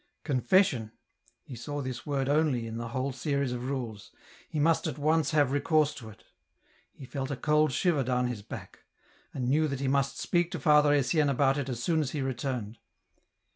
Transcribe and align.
Confession! 0.23 0.93
He 1.43 1.55
saw 1.55 1.79
this 1.83 2.07
word 2.07 2.27
only 2.27 2.65
in 2.65 2.77
the 2.77 2.87
whole 2.87 3.11
series 3.11 3.51
of 3.51 3.69
rules. 3.69 4.11
He 4.49 4.59
must 4.59 4.87
at 4.87 4.97
once 4.97 5.29
have 5.29 5.51
recourse 5.51 5.93
to 5.93 6.09
it. 6.09 6.23
He 6.91 7.05
felt 7.05 7.29
a 7.29 7.37
cold 7.37 7.71
shiver 7.71 8.01
down 8.03 8.25
his 8.25 8.41
back; 8.41 8.79
and 9.31 9.47
knew 9.47 9.67
that 9.67 9.79
he 9.79 9.87
must 9.87 10.17
speak 10.17 10.49
to 10.53 10.59
Father 10.59 10.91
Etienne 10.91 11.29
about 11.29 11.59
it 11.59 11.69
as 11.69 11.83
soon 11.83 11.99
as 12.01 12.13
he 12.13 12.21
returned. 12.23 12.79